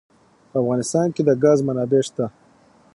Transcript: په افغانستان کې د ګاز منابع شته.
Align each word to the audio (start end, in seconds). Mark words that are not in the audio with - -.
په 0.51 0.55
افغانستان 0.63 1.07
کې 1.15 1.21
د 1.27 1.29
ګاز 1.43 1.59
منابع 1.67 2.01
شته. 2.07 2.25